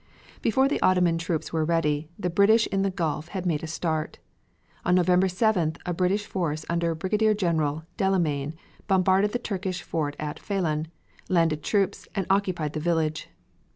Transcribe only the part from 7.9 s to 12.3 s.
Delamain bombarded the Turkish fort at Falon, landed troops and